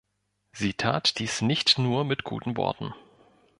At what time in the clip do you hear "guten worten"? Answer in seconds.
2.23-2.95